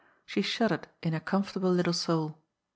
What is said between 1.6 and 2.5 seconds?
little sonl.